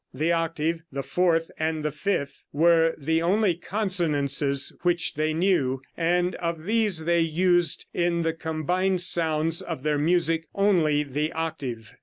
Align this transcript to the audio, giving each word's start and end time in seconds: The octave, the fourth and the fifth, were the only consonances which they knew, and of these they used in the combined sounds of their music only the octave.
The 0.15 0.31
octave, 0.31 0.81
the 0.91 1.03
fourth 1.03 1.51
and 1.59 1.85
the 1.85 1.91
fifth, 1.91 2.47
were 2.51 2.95
the 2.97 3.21
only 3.21 3.53
consonances 3.53 4.75
which 4.81 5.13
they 5.13 5.31
knew, 5.31 5.83
and 5.95 6.33
of 6.37 6.63
these 6.63 7.05
they 7.05 7.19
used 7.21 7.85
in 7.93 8.23
the 8.23 8.33
combined 8.33 9.01
sounds 9.01 9.61
of 9.61 9.83
their 9.83 9.99
music 9.99 10.47
only 10.55 11.03
the 11.03 11.31
octave. 11.33 11.93